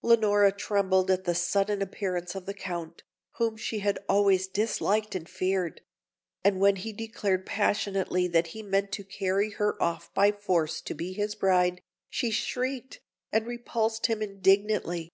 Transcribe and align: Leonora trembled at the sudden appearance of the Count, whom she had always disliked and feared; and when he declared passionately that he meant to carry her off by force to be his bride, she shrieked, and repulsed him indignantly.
Leonora 0.00 0.52
trembled 0.52 1.10
at 1.10 1.24
the 1.24 1.34
sudden 1.34 1.82
appearance 1.82 2.36
of 2.36 2.46
the 2.46 2.54
Count, 2.54 3.02
whom 3.38 3.56
she 3.56 3.80
had 3.80 3.98
always 4.08 4.46
disliked 4.46 5.16
and 5.16 5.28
feared; 5.28 5.80
and 6.44 6.60
when 6.60 6.76
he 6.76 6.92
declared 6.92 7.44
passionately 7.44 8.28
that 8.28 8.46
he 8.46 8.62
meant 8.62 8.92
to 8.92 9.02
carry 9.02 9.50
her 9.50 9.76
off 9.82 10.14
by 10.14 10.30
force 10.30 10.80
to 10.80 10.94
be 10.94 11.12
his 11.14 11.34
bride, 11.34 11.80
she 12.08 12.30
shrieked, 12.30 13.00
and 13.32 13.44
repulsed 13.48 14.06
him 14.06 14.22
indignantly. 14.22 15.10